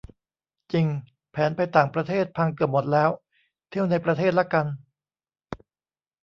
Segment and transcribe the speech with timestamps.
[0.73, 0.87] จริง
[1.31, 3.09] แผนไปต่างประเทศพังเกือบหมดแล้ว
[3.69, 4.65] เที่ยวในประเทศละกัน